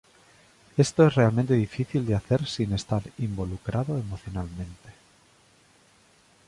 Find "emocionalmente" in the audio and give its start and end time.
3.99-4.89